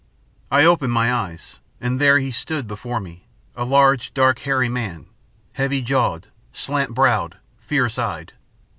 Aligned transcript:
I 0.49 0.65
opened 0.65 0.91
my 0.91 1.13
eyes, 1.13 1.59
and 1.79 2.01
there 2.01 2.17
he 2.17 2.31
stood 2.31 2.65
before 2.67 2.99
me, 2.99 3.27
a 3.55 3.63
large, 3.65 4.15
dark, 4.15 4.39
hairy 4.39 4.67
man, 4.67 5.05
heavy 5.53 5.83
jawed, 5.83 6.29
slant 6.51 6.95
browed, 6.95 7.37
fierce 7.59 7.99
eyed. 7.99 8.33